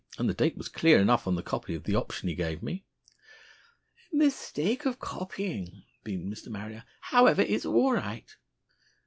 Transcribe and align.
And 0.17 0.27
the 0.27 0.33
date 0.33 0.57
was 0.57 0.67
clear 0.67 0.99
enough 0.99 1.27
on 1.27 1.35
the 1.35 1.43
copy 1.43 1.75
of 1.75 1.83
the 1.83 1.93
option 1.93 2.27
he 2.27 2.33
gave 2.33 2.63
me." 2.63 2.83
"A 4.11 4.15
mistake 4.15 4.83
of 4.87 4.97
copying," 4.97 5.83
beamed 6.03 6.33
Mr. 6.33 6.47
Marrier. 6.47 6.85
"However, 7.01 7.43
it's 7.43 7.67
all 7.67 7.93
right." 7.93 8.35